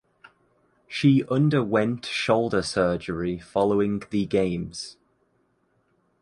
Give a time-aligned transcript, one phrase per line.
[0.87, 4.97] She underwent shoulder surgery following the Games.